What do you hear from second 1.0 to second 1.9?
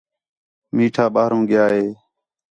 ٻاہروں ڳِیا ہِے